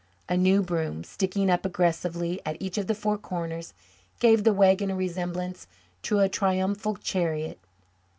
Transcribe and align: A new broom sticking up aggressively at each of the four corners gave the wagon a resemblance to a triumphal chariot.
A 0.27 0.35
new 0.35 0.63
broom 0.63 1.03
sticking 1.03 1.47
up 1.51 1.63
aggressively 1.63 2.41
at 2.43 2.59
each 2.59 2.79
of 2.79 2.87
the 2.87 2.95
four 2.95 3.19
corners 3.19 3.71
gave 4.19 4.43
the 4.43 4.51
wagon 4.51 4.89
a 4.89 4.95
resemblance 4.95 5.67
to 6.01 6.17
a 6.21 6.27
triumphal 6.27 6.95
chariot. 6.97 7.59